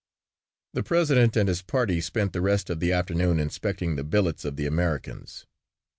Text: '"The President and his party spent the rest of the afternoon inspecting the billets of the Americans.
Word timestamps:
'"The 0.73 0.81
President 0.81 1.37
and 1.37 1.47
his 1.47 1.61
party 1.61 2.01
spent 2.01 2.33
the 2.33 2.41
rest 2.41 2.71
of 2.71 2.79
the 2.79 2.91
afternoon 2.91 3.39
inspecting 3.39 3.97
the 3.97 4.03
billets 4.03 4.43
of 4.43 4.55
the 4.55 4.65
Americans. 4.65 5.45